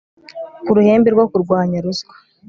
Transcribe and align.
kuruhembe 0.65 1.09
rwo 1.15 1.25
kurwanya 1.31 1.77
ruswa 1.85 2.15